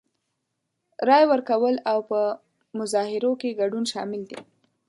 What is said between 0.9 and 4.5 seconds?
رای ورکول او په مظاهرو کې ګډون شامل دي.